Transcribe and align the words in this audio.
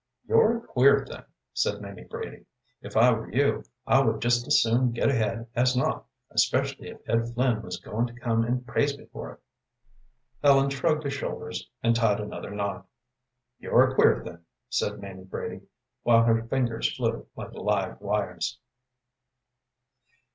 "You're 0.25 0.57
a 0.57 0.61
queer 0.61 1.05
thing," 1.05 1.21
said 1.53 1.79
Mamie 1.79 2.05
Brady. 2.05 2.45
"If 2.81 2.97
I 2.97 3.11
were 3.11 3.31
you, 3.31 3.63
I 3.85 4.01
would 4.01 4.19
just 4.19 4.47
as 4.47 4.59
soon 4.59 4.93
get 4.93 5.09
ahead 5.09 5.45
as 5.55 5.77
not, 5.77 6.07
especially 6.31 6.87
if 6.87 7.07
Ed 7.07 7.31
Flynn 7.35 7.61
was 7.61 7.77
goin' 7.77 8.07
to 8.07 8.19
come 8.19 8.43
and 8.43 8.65
praise 8.65 8.97
me 8.97 9.05
for 9.13 9.33
it." 9.33 9.39
Ellen 10.41 10.71
shrugged 10.71 11.03
her 11.03 11.11
shoulders 11.11 11.69
and 11.83 11.95
tied 11.95 12.19
another 12.19 12.49
knot. 12.49 12.87
"You're 13.59 13.91
a 13.91 13.93
queer 13.93 14.23
thing," 14.23 14.39
said 14.71 14.97
Mamie 14.99 15.25
Brady, 15.25 15.67
while 16.01 16.23
her 16.23 16.47
fingers 16.47 16.91
flew 16.97 17.27
like 17.35 17.53
live 17.53 18.01
wires. 18.01 18.57